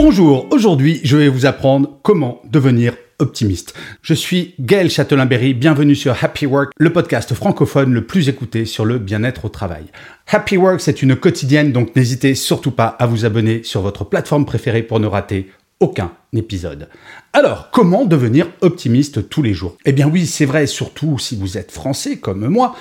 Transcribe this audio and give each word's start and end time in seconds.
Bonjour, 0.00 0.46
aujourd'hui 0.52 1.00
je 1.02 1.16
vais 1.16 1.28
vous 1.28 1.44
apprendre 1.44 1.98
comment 2.04 2.40
devenir 2.44 2.94
optimiste. 3.18 3.74
Je 4.00 4.14
suis 4.14 4.54
Gaël 4.60 4.90
Châtelain-Berry, 4.90 5.54
bienvenue 5.54 5.96
sur 5.96 6.16
Happy 6.22 6.46
Work, 6.46 6.70
le 6.78 6.92
podcast 6.92 7.34
francophone 7.34 7.92
le 7.92 8.06
plus 8.06 8.28
écouté 8.28 8.64
sur 8.64 8.84
le 8.84 9.00
bien-être 9.00 9.46
au 9.46 9.48
travail. 9.48 9.86
Happy 10.28 10.56
Work, 10.56 10.80
c'est 10.80 11.02
une 11.02 11.16
quotidienne, 11.16 11.72
donc 11.72 11.96
n'hésitez 11.96 12.36
surtout 12.36 12.70
pas 12.70 12.86
à 12.86 13.06
vous 13.06 13.24
abonner 13.24 13.64
sur 13.64 13.80
votre 13.80 14.04
plateforme 14.04 14.46
préférée 14.46 14.84
pour 14.84 15.00
ne 15.00 15.08
rater 15.08 15.50
aucun 15.80 16.12
épisode. 16.34 16.88
Alors, 17.32 17.70
comment 17.70 18.04
devenir 18.04 18.48
optimiste 18.60 19.28
tous 19.28 19.42
les 19.42 19.54
jours? 19.54 19.76
Eh 19.84 19.92
bien 19.92 20.08
oui, 20.08 20.26
c'est 20.26 20.44
vrai, 20.44 20.66
surtout 20.66 21.18
si 21.18 21.36
vous 21.36 21.56
êtes 21.56 21.70
français 21.70 22.18
comme 22.18 22.46
moi, 22.48 22.74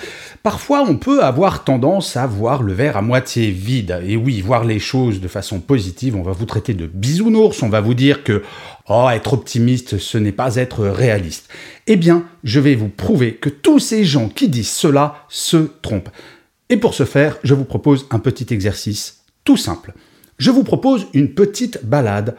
parfois 0.44 0.84
on 0.88 0.98
peut 0.98 1.24
avoir 1.24 1.64
tendance 1.64 2.18
à 2.18 2.28
voir 2.28 2.64
le 2.64 2.74
verre 2.74 2.98
à 2.98 3.02
moitié 3.02 3.52
vide. 3.52 4.02
Et 4.06 4.18
oui, 4.18 4.42
voir 4.42 4.64
les 4.64 4.80
choses 4.80 5.22
de 5.22 5.28
façon 5.28 5.60
positive, 5.60 6.16
on 6.16 6.24
va 6.24 6.34
vous 6.34 6.46
traiter 6.46 6.74
de 6.74 6.88
bisounours, 6.88 7.64
on 7.64 7.70
va 7.70 7.82
vous 7.82 7.94
dire 7.94 8.24
que 8.24 8.44
oh, 8.90 9.08
être 9.12 9.34
optimiste, 9.34 9.98
ce 9.98 10.18
n'est 10.18 10.32
pas 10.32 10.56
être 10.56 10.86
réaliste. 10.86 11.50
Eh 11.88 11.96
bien, 11.96 12.26
je 12.44 12.60
vais 12.60 12.76
vous 12.76 12.90
prouver 12.90 13.36
que 13.36 13.50
tous 13.50 13.80
ces 13.80 14.04
gens 14.04 14.30
qui 14.30 14.50
disent 14.50 14.72
cela 14.72 15.26
se 15.30 15.58
trompent. 15.82 16.10
Et 16.70 16.78
pour 16.78 16.94
ce 16.94 17.06
faire, 17.06 17.38
je 17.44 17.54
vous 17.54 17.64
propose 17.64 18.08
un 18.12 18.20
petit 18.20 18.54
exercice 18.54 19.24
tout 19.46 19.58
simple. 19.58 19.94
Je 20.38 20.52
vous 20.52 20.64
propose 20.64 21.08
une 21.14 21.34
petite 21.34 21.84
balade 21.84 22.36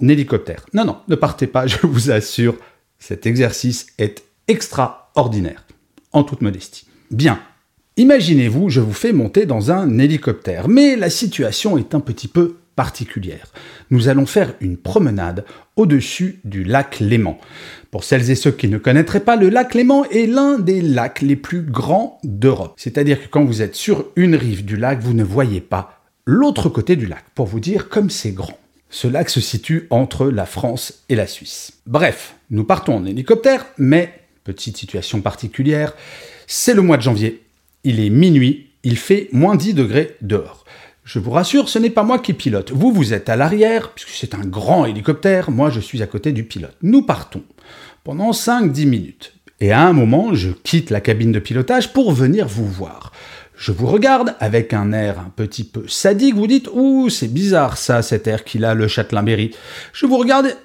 hélicoptère. 0.00 0.66
Non, 0.74 0.84
non, 0.84 0.96
ne 1.08 1.14
partez 1.14 1.46
pas, 1.46 1.66
je 1.66 1.86
vous 1.86 2.10
assure, 2.10 2.56
cet 2.98 3.26
exercice 3.26 3.86
est 3.98 4.22
extraordinaire, 4.48 5.64
en 6.12 6.24
toute 6.24 6.42
modestie. 6.42 6.86
Bien, 7.10 7.40
imaginez-vous, 7.96 8.68
je 8.70 8.80
vous 8.80 8.92
fais 8.92 9.12
monter 9.12 9.46
dans 9.46 9.70
un 9.70 9.98
hélicoptère, 9.98 10.68
mais 10.68 10.96
la 10.96 11.10
situation 11.10 11.78
est 11.78 11.94
un 11.94 12.00
petit 12.00 12.28
peu 12.28 12.56
particulière. 12.78 13.52
Nous 13.90 14.08
allons 14.08 14.24
faire 14.24 14.54
une 14.60 14.76
promenade 14.76 15.44
au-dessus 15.74 16.38
du 16.44 16.62
lac 16.62 17.00
Léman. 17.00 17.36
Pour 17.90 18.04
celles 18.04 18.30
et 18.30 18.36
ceux 18.36 18.52
qui 18.52 18.68
ne 18.68 18.78
connaîtraient 18.78 19.24
pas, 19.24 19.34
le 19.34 19.48
lac 19.48 19.74
Léman 19.74 20.04
est 20.12 20.26
l'un 20.26 20.60
des 20.60 20.80
lacs 20.80 21.22
les 21.22 21.34
plus 21.34 21.62
grands 21.62 22.20
d'Europe. 22.22 22.74
C'est-à-dire 22.76 23.20
que 23.20 23.28
quand 23.28 23.44
vous 23.44 23.62
êtes 23.62 23.74
sur 23.74 24.06
une 24.14 24.36
rive 24.36 24.64
du 24.64 24.76
lac, 24.76 25.00
vous 25.00 25.14
ne 25.14 25.24
voyez 25.24 25.60
pas 25.60 26.02
l'autre 26.24 26.68
côté 26.68 26.94
du 26.94 27.06
lac, 27.06 27.24
pour 27.34 27.46
vous 27.46 27.58
dire 27.58 27.88
comme 27.88 28.10
c'est 28.10 28.30
grand. 28.30 28.58
Ce 28.90 29.06
lac 29.06 29.28
se 29.28 29.40
situe 29.40 29.86
entre 29.90 30.28
la 30.28 30.46
France 30.46 31.04
et 31.08 31.14
la 31.14 31.26
Suisse. 31.26 31.72
Bref, 31.86 32.36
nous 32.50 32.64
partons 32.64 32.96
en 32.96 33.04
hélicoptère, 33.04 33.66
mais, 33.76 34.20
petite 34.44 34.76
situation 34.76 35.20
particulière, 35.20 35.94
c'est 36.46 36.74
le 36.74 36.82
mois 36.82 36.96
de 36.96 37.02
janvier, 37.02 37.42
il 37.84 38.00
est 38.00 38.10
minuit, 38.10 38.70
il 38.82 38.96
fait 38.96 39.28
moins 39.32 39.56
10 39.56 39.74
degrés 39.74 40.16
dehors. 40.22 40.64
Je 41.04 41.18
vous 41.18 41.30
rassure, 41.30 41.68
ce 41.68 41.78
n'est 41.78 41.90
pas 41.90 42.02
moi 42.02 42.18
qui 42.18 42.32
pilote. 42.32 42.70
Vous, 42.70 42.92
vous 42.92 43.12
êtes 43.12 43.28
à 43.28 43.36
l'arrière, 43.36 43.92
puisque 43.92 44.10
c'est 44.10 44.34
un 44.34 44.44
grand 44.44 44.84
hélicoptère, 44.84 45.50
moi 45.50 45.70
je 45.70 45.80
suis 45.80 46.02
à 46.02 46.06
côté 46.06 46.32
du 46.32 46.44
pilote. 46.44 46.76
Nous 46.82 47.02
partons 47.02 47.42
pendant 48.04 48.30
5-10 48.30 48.86
minutes. 48.86 49.34
Et 49.60 49.72
à 49.72 49.86
un 49.86 49.92
moment, 49.92 50.34
je 50.34 50.50
quitte 50.50 50.90
la 50.90 51.00
cabine 51.00 51.32
de 51.32 51.38
pilotage 51.38 51.92
pour 51.92 52.12
venir 52.12 52.46
vous 52.46 52.66
voir. 52.66 53.12
Je 53.58 53.72
vous 53.72 53.88
regarde 53.88 54.36
avec 54.38 54.72
un 54.72 54.92
air 54.92 55.18
un 55.18 55.32
petit 55.34 55.64
peu 55.64 55.82
sadique, 55.88 56.36
vous 56.36 56.46
dites 56.46 56.68
Ouh, 56.72 57.10
c'est 57.10 57.26
bizarre 57.26 57.76
ça, 57.76 58.02
cet 58.02 58.28
air 58.28 58.44
qu'il 58.44 58.64
a, 58.64 58.72
le 58.72 58.86
Châtelain-Berry. 58.86 59.50
Je 59.92 60.06
vous 60.06 60.16
regarde, 60.16 60.56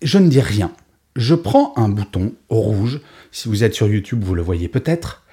je 0.00 0.18
ne 0.18 0.28
dis 0.28 0.40
rien. 0.40 0.70
Je 1.16 1.34
prends 1.34 1.72
un 1.74 1.88
bouton 1.88 2.34
rouge, 2.48 3.00
si 3.32 3.48
vous 3.48 3.64
êtes 3.64 3.74
sur 3.74 3.88
YouTube, 3.88 4.22
vous 4.22 4.36
le 4.36 4.42
voyez 4.42 4.68
peut-être, 4.68 5.24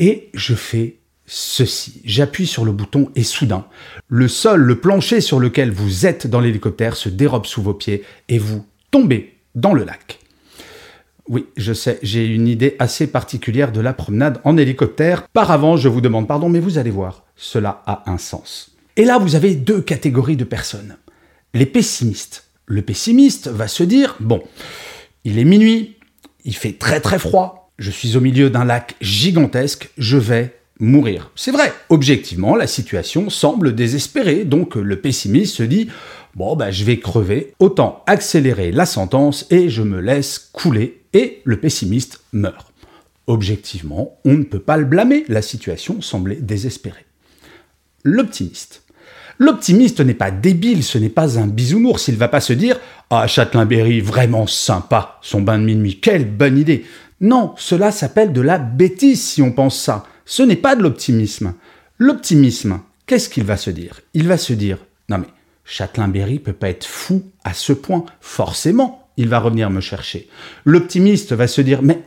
et 0.00 0.28
je 0.34 0.54
fais 0.54 0.96
ceci. 1.24 2.02
J'appuie 2.04 2.48
sur 2.48 2.64
le 2.64 2.72
bouton 2.72 3.10
et 3.14 3.22
soudain, 3.22 3.66
le 4.08 4.26
sol, 4.26 4.60
le 4.60 4.80
plancher 4.80 5.20
sur 5.20 5.38
lequel 5.38 5.70
vous 5.70 6.04
êtes 6.04 6.26
dans 6.26 6.40
l'hélicoptère 6.40 6.96
se 6.96 7.08
dérobe 7.08 7.46
sous 7.46 7.62
vos 7.62 7.74
pieds 7.74 8.02
et 8.28 8.38
vous 8.38 8.66
tombez 8.90 9.36
dans 9.54 9.72
le 9.72 9.84
lac. 9.84 10.18
Oui, 11.28 11.46
je 11.56 11.72
sais, 11.72 11.98
j'ai 12.02 12.24
une 12.24 12.46
idée 12.46 12.76
assez 12.78 13.08
particulière 13.08 13.72
de 13.72 13.80
la 13.80 13.92
promenade 13.92 14.40
en 14.44 14.56
hélicoptère. 14.56 15.26
Par 15.28 15.50
avant, 15.50 15.76
je 15.76 15.88
vous 15.88 16.00
demande 16.00 16.28
pardon, 16.28 16.48
mais 16.48 16.60
vous 16.60 16.78
allez 16.78 16.90
voir, 16.90 17.24
cela 17.34 17.82
a 17.86 18.10
un 18.10 18.18
sens. 18.18 18.76
Et 18.96 19.04
là, 19.04 19.18
vous 19.18 19.34
avez 19.34 19.56
deux 19.56 19.80
catégories 19.80 20.36
de 20.36 20.44
personnes. 20.44 20.96
Les 21.52 21.66
pessimistes. 21.66 22.44
Le 22.66 22.82
pessimiste 22.82 23.48
va 23.48 23.68
se 23.68 23.82
dire, 23.82 24.16
bon, 24.20 24.42
il 25.24 25.38
est 25.38 25.44
minuit, 25.44 25.96
il 26.44 26.54
fait 26.54 26.72
très 26.72 27.00
très 27.00 27.18
froid, 27.18 27.72
je 27.78 27.90
suis 27.90 28.16
au 28.16 28.20
milieu 28.20 28.48
d'un 28.48 28.64
lac 28.64 28.94
gigantesque, 29.00 29.90
je 29.98 30.16
vais 30.16 30.54
mourir. 30.78 31.30
C'est 31.34 31.50
vrai, 31.50 31.72
objectivement, 31.88 32.54
la 32.54 32.66
situation 32.66 33.30
semble 33.30 33.74
désespérée, 33.74 34.44
donc 34.44 34.76
le 34.76 35.00
pessimiste 35.00 35.56
se 35.56 35.62
dit 35.62 35.88
Bon, 36.34 36.54
ben, 36.54 36.70
je 36.70 36.84
vais 36.84 36.98
crever, 36.98 37.54
autant 37.58 38.04
accélérer 38.06 38.70
la 38.70 38.84
sentence 38.84 39.46
et 39.50 39.70
je 39.70 39.82
me 39.82 40.00
laisse 40.00 40.50
couler, 40.52 41.02
et 41.16 41.40
le 41.44 41.58
pessimiste 41.58 42.20
meurt. 42.32 42.72
Objectivement, 43.26 44.18
on 44.26 44.34
ne 44.34 44.44
peut 44.44 44.60
pas 44.60 44.76
le 44.76 44.84
blâmer, 44.84 45.24
la 45.28 45.40
situation 45.40 46.02
semblait 46.02 46.36
désespérée. 46.36 47.06
L'optimiste. 48.04 48.82
L'optimiste 49.38 50.00
n'est 50.00 50.14
pas 50.14 50.30
débile, 50.30 50.84
ce 50.84 50.98
n'est 50.98 51.08
pas 51.08 51.38
un 51.38 51.46
bisounours, 51.46 52.08
il 52.08 52.14
ne 52.14 52.18
va 52.18 52.28
pas 52.28 52.40
se 52.40 52.52
dire 52.52 52.78
Ah, 53.08 53.26
Châtelain-Berry, 53.26 54.00
vraiment 54.00 54.46
sympa, 54.46 55.18
son 55.22 55.40
bain 55.40 55.58
de 55.58 55.64
minuit, 55.64 56.00
quelle 56.00 56.30
bonne 56.30 56.58
idée. 56.58 56.84
Non, 57.22 57.54
cela 57.56 57.92
s'appelle 57.92 58.34
de 58.34 58.42
la 58.42 58.58
bêtise 58.58 59.22
si 59.22 59.40
on 59.40 59.52
pense 59.52 59.80
ça. 59.80 60.04
Ce 60.26 60.42
n'est 60.42 60.54
pas 60.54 60.76
de 60.76 60.82
l'optimisme. 60.82 61.54
L'optimisme, 61.98 62.80
qu'est-ce 63.06 63.30
qu'il 63.30 63.44
va 63.44 63.56
se 63.56 63.70
dire? 63.70 64.02
Il 64.12 64.28
va 64.28 64.36
se 64.36 64.52
dire 64.52 64.78
Non 65.08 65.18
mais, 65.18 65.28
Châtelain-Berry 65.64 66.40
peut 66.40 66.52
pas 66.52 66.68
être 66.68 66.86
fou 66.86 67.22
à 67.42 67.54
ce 67.54 67.72
point. 67.72 68.04
Forcément, 68.20 69.05
il 69.16 69.28
va 69.28 69.38
revenir 69.38 69.70
me 69.70 69.80
chercher. 69.80 70.28
L'optimiste 70.64 71.32
va 71.32 71.46
se 71.46 71.60
dire 71.60 71.82
Mais 71.82 72.00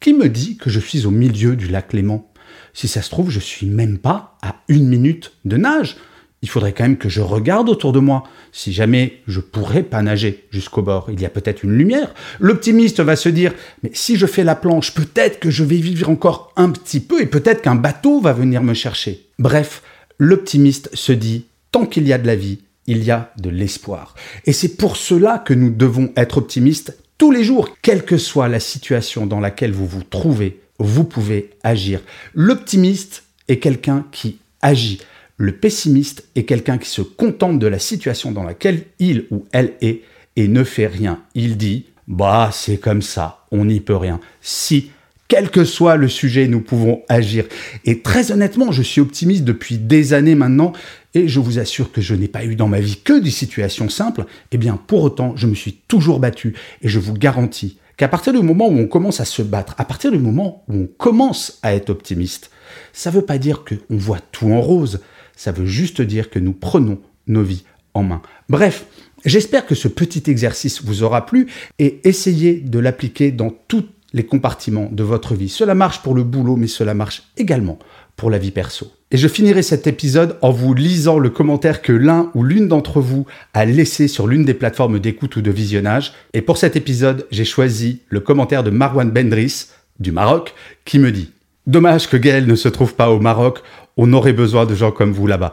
qui 0.00 0.12
me 0.12 0.28
dit 0.28 0.56
que 0.56 0.70
je 0.70 0.80
suis 0.80 1.06
au 1.06 1.10
milieu 1.10 1.56
du 1.56 1.68
lac 1.68 1.92
Léman? 1.92 2.30
Si 2.74 2.88
ça 2.88 3.02
se 3.02 3.10
trouve, 3.10 3.30
je 3.30 3.40
suis 3.40 3.66
même 3.66 3.98
pas 3.98 4.36
à 4.42 4.56
une 4.68 4.86
minute 4.86 5.32
de 5.44 5.56
nage. 5.56 5.96
Il 6.42 6.48
faudrait 6.48 6.72
quand 6.72 6.84
même 6.84 6.98
que 6.98 7.08
je 7.08 7.22
regarde 7.22 7.68
autour 7.68 7.92
de 7.92 7.98
moi. 7.98 8.24
Si 8.52 8.72
jamais 8.72 9.22
je 9.26 9.40
pourrais 9.40 9.82
pas 9.82 10.02
nager 10.02 10.44
jusqu'au 10.50 10.82
bord, 10.82 11.08
il 11.10 11.20
y 11.20 11.24
a 11.24 11.30
peut-être 11.30 11.64
une 11.64 11.76
lumière. 11.76 12.14
L'optimiste 12.38 13.00
va 13.00 13.16
se 13.16 13.30
dire 13.30 13.54
Mais 13.82 13.90
si 13.94 14.16
je 14.16 14.26
fais 14.26 14.44
la 14.44 14.54
planche, 14.54 14.92
peut-être 14.92 15.40
que 15.40 15.50
je 15.50 15.64
vais 15.64 15.76
vivre 15.76 16.10
encore 16.10 16.52
un 16.56 16.70
petit 16.70 17.00
peu 17.00 17.22
et 17.22 17.26
peut-être 17.26 17.62
qu'un 17.62 17.74
bateau 17.74 18.20
va 18.20 18.32
venir 18.32 18.62
me 18.62 18.74
chercher. 18.74 19.26
Bref, 19.38 19.82
l'optimiste 20.18 20.90
se 20.94 21.12
dit 21.12 21.46
Tant 21.72 21.86
qu'il 21.86 22.06
y 22.06 22.12
a 22.12 22.18
de 22.18 22.26
la 22.26 22.36
vie, 22.36 22.60
il 22.86 23.04
y 23.04 23.10
a 23.10 23.32
de 23.38 23.50
l'espoir. 23.50 24.14
Et 24.44 24.52
c'est 24.52 24.76
pour 24.76 24.96
cela 24.96 25.38
que 25.38 25.54
nous 25.54 25.70
devons 25.70 26.12
être 26.16 26.38
optimistes 26.38 26.96
tous 27.18 27.30
les 27.30 27.44
jours, 27.44 27.76
quelle 27.80 28.04
que 28.04 28.18
soit 28.18 28.48
la 28.48 28.60
situation 28.60 29.26
dans 29.26 29.40
laquelle 29.40 29.72
vous 29.72 29.86
vous 29.86 30.02
trouvez, 30.02 30.60
vous 30.78 31.04
pouvez 31.04 31.50
agir. 31.62 32.00
L'optimiste 32.34 33.24
est 33.48 33.58
quelqu'un 33.58 34.04
qui 34.12 34.38
agit. 34.60 35.00
Le 35.38 35.52
pessimiste 35.52 36.28
est 36.34 36.44
quelqu'un 36.44 36.78
qui 36.78 36.88
se 36.88 37.02
contente 37.02 37.58
de 37.58 37.66
la 37.66 37.78
situation 37.78 38.32
dans 38.32 38.42
laquelle 38.42 38.84
il 38.98 39.26
ou 39.30 39.46
elle 39.52 39.74
est 39.80 40.02
et 40.36 40.48
ne 40.48 40.64
fait 40.64 40.86
rien. 40.86 41.22
Il 41.34 41.56
dit 41.56 41.86
Bah, 42.06 42.50
c'est 42.52 42.78
comme 42.78 43.02
ça, 43.02 43.46
on 43.50 43.64
n'y 43.64 43.80
peut 43.80 43.96
rien. 43.96 44.20
Si 44.40 44.90
quel 45.28 45.50
que 45.50 45.64
soit 45.64 45.96
le 45.96 46.08
sujet, 46.08 46.46
nous 46.46 46.60
pouvons 46.60 47.02
agir. 47.08 47.46
Et 47.84 48.00
très 48.00 48.30
honnêtement, 48.30 48.70
je 48.70 48.82
suis 48.82 49.00
optimiste 49.00 49.44
depuis 49.44 49.76
des 49.76 50.12
années 50.12 50.36
maintenant, 50.36 50.72
et 51.16 51.28
je 51.28 51.40
vous 51.40 51.58
assure 51.58 51.92
que 51.92 52.02
je 52.02 52.14
n'ai 52.14 52.28
pas 52.28 52.44
eu 52.44 52.56
dans 52.56 52.68
ma 52.68 52.78
vie 52.78 53.00
que 53.02 53.18
des 53.18 53.30
situations 53.30 53.88
simples. 53.88 54.26
Eh 54.52 54.58
bien, 54.58 54.76
pour 54.76 55.02
autant, 55.02 55.34
je 55.34 55.46
me 55.46 55.54
suis 55.54 55.72
toujours 55.88 56.20
battu, 56.20 56.54
et 56.82 56.88
je 56.88 56.98
vous 56.98 57.14
garantis 57.14 57.78
qu'à 57.96 58.06
partir 58.06 58.34
du 58.34 58.42
moment 58.42 58.68
où 58.68 58.78
on 58.78 58.86
commence 58.86 59.18
à 59.18 59.24
se 59.24 59.40
battre, 59.40 59.74
à 59.78 59.86
partir 59.86 60.12
du 60.12 60.18
moment 60.18 60.62
où 60.68 60.74
on 60.74 60.86
commence 60.86 61.58
à 61.62 61.74
être 61.74 61.88
optimiste, 61.88 62.50
ça 62.92 63.10
ne 63.10 63.14
veut 63.14 63.22
pas 63.22 63.38
dire 63.38 63.64
qu'on 63.64 63.96
voit 63.96 64.20
tout 64.30 64.52
en 64.52 64.60
rose, 64.60 65.00
ça 65.34 65.52
veut 65.52 65.64
juste 65.64 66.02
dire 66.02 66.28
que 66.28 66.38
nous 66.38 66.52
prenons 66.52 66.98
nos 67.28 67.42
vies 67.42 67.64
en 67.94 68.02
main. 68.02 68.20
Bref, 68.50 68.84
j'espère 69.24 69.64
que 69.64 69.74
ce 69.74 69.88
petit 69.88 70.30
exercice 70.30 70.82
vous 70.82 71.02
aura 71.02 71.24
plu 71.24 71.46
et 71.78 72.06
essayez 72.06 72.60
de 72.60 72.78
l'appliquer 72.78 73.32
dans 73.32 73.50
toutes 73.68 73.90
les 74.12 74.26
compartiments 74.26 74.90
de 74.92 75.02
votre 75.02 75.34
vie. 75.34 75.48
Cela 75.48 75.74
marche 75.74 76.02
pour 76.02 76.14
le 76.14 76.24
boulot, 76.24 76.56
mais 76.56 76.66
cela 76.66 76.92
marche 76.92 77.22
également 77.38 77.78
pour 78.16 78.30
la 78.30 78.38
vie 78.38 78.50
perso. 78.50 78.92
Et 79.10 79.16
je 79.16 79.28
finirai 79.28 79.62
cet 79.62 79.86
épisode 79.86 80.36
en 80.42 80.50
vous 80.50 80.74
lisant 80.74 81.18
le 81.18 81.30
commentaire 81.30 81.80
que 81.80 81.92
l'un 81.92 82.30
ou 82.34 82.42
l'une 82.42 82.66
d'entre 82.66 83.00
vous 83.00 83.26
a 83.54 83.64
laissé 83.64 84.08
sur 84.08 84.26
l'une 84.26 84.44
des 84.44 84.54
plateformes 84.54 84.98
d'écoute 84.98 85.36
ou 85.36 85.42
de 85.42 85.50
visionnage. 85.50 86.12
Et 86.32 86.42
pour 86.42 86.56
cet 86.56 86.74
épisode, 86.74 87.26
j'ai 87.30 87.44
choisi 87.44 88.00
le 88.08 88.20
commentaire 88.20 88.64
de 88.64 88.70
Marwan 88.70 89.10
Bendris, 89.10 89.66
du 90.00 90.10
Maroc, 90.10 90.54
qui 90.84 90.98
me 90.98 91.12
dit 91.12 91.30
Dommage 91.66 92.08
que 92.08 92.16
Gaël 92.16 92.46
ne 92.46 92.56
se 92.56 92.68
trouve 92.68 92.94
pas 92.94 93.10
au 93.10 93.20
Maroc, 93.20 93.60
on 93.96 94.12
aurait 94.12 94.32
besoin 94.32 94.66
de 94.66 94.74
gens 94.74 94.90
comme 94.90 95.12
vous 95.12 95.26
là-bas. 95.26 95.52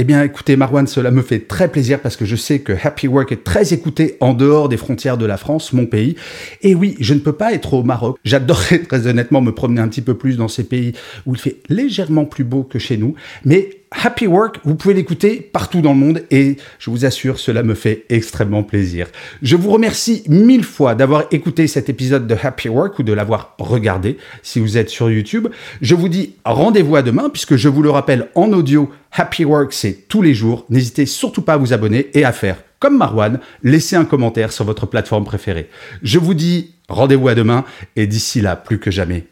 Eh 0.00 0.04
bien, 0.04 0.22
écoutez, 0.22 0.54
Marwan, 0.54 0.86
cela 0.86 1.10
me 1.10 1.22
fait 1.22 1.40
très 1.40 1.68
plaisir 1.68 2.00
parce 2.00 2.16
que 2.16 2.24
je 2.24 2.36
sais 2.36 2.60
que 2.60 2.72
Happy 2.72 3.08
Work 3.08 3.32
est 3.32 3.42
très 3.42 3.72
écouté 3.72 4.16
en 4.20 4.32
dehors 4.32 4.68
des 4.68 4.76
frontières 4.76 5.18
de 5.18 5.26
la 5.26 5.36
France, 5.36 5.72
mon 5.72 5.86
pays. 5.86 6.14
Et 6.62 6.74
oui, 6.74 6.94
je 7.00 7.14
ne 7.14 7.18
peux 7.18 7.32
pas 7.32 7.52
être 7.52 7.74
au 7.74 7.82
Maroc. 7.82 8.16
J'adorerais 8.24 8.78
très 8.80 9.06
honnêtement 9.06 9.40
me 9.40 9.52
promener 9.52 9.80
un 9.80 9.88
petit 9.88 10.02
peu 10.02 10.14
plus 10.14 10.36
dans 10.36 10.48
ces 10.48 10.64
pays 10.64 10.92
où 11.26 11.34
il 11.34 11.40
fait 11.40 11.56
légèrement 11.68 12.26
plus 12.26 12.44
beau 12.44 12.62
que 12.62 12.78
chez 12.78 12.96
nous. 12.96 13.14
Mais 13.44 13.70
Happy 13.90 14.26
Work, 14.26 14.60
vous 14.64 14.74
pouvez 14.74 14.92
l'écouter 14.92 15.40
partout 15.40 15.80
dans 15.80 15.92
le 15.92 15.98
monde 15.98 16.22
et 16.30 16.56
je 16.78 16.90
vous 16.90 17.06
assure, 17.06 17.38
cela 17.38 17.62
me 17.62 17.74
fait 17.74 18.04
extrêmement 18.10 18.62
plaisir. 18.62 19.08
Je 19.40 19.56
vous 19.56 19.70
remercie 19.70 20.22
mille 20.28 20.64
fois 20.64 20.94
d'avoir 20.94 21.24
écouté 21.30 21.66
cet 21.66 21.88
épisode 21.88 22.26
de 22.26 22.36
Happy 22.40 22.68
Work 22.68 22.98
ou 22.98 23.02
de 23.02 23.12
l'avoir 23.14 23.54
regardé 23.58 24.18
si 24.42 24.60
vous 24.60 24.76
êtes 24.76 24.90
sur 24.90 25.10
YouTube. 25.10 25.48
Je 25.80 25.94
vous 25.94 26.10
dis 26.10 26.34
rendez-vous 26.44 26.96
à 26.96 27.02
demain 27.02 27.30
puisque 27.30 27.56
je 27.56 27.68
vous 27.78 27.84
le 27.84 27.90
rappelle 27.90 28.28
en 28.34 28.52
audio, 28.52 28.90
Happy 29.12 29.44
Work 29.44 29.72
c'est 29.72 30.08
tous 30.08 30.20
les 30.20 30.34
jours. 30.34 30.66
N'hésitez 30.68 31.06
surtout 31.06 31.42
pas 31.42 31.52
à 31.52 31.56
vous 31.58 31.72
abonner 31.72 32.10
et 32.12 32.24
à 32.24 32.32
faire 32.32 32.56
comme 32.80 32.96
Marwan, 32.96 33.38
laissez 33.62 33.94
un 33.94 34.04
commentaire 34.04 34.50
sur 34.50 34.64
votre 34.64 34.86
plateforme 34.86 35.24
préférée. 35.24 35.70
Je 36.02 36.18
vous 36.18 36.34
dis 36.34 36.74
rendez-vous 36.88 37.28
à 37.28 37.36
demain 37.36 37.64
et 37.94 38.08
d'ici 38.08 38.40
là, 38.40 38.56
plus 38.56 38.80
que 38.80 38.90
jamais, 38.90 39.28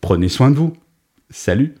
prenez 0.00 0.28
soin 0.28 0.52
de 0.52 0.56
vous. 0.56 0.72
Salut 1.30 1.74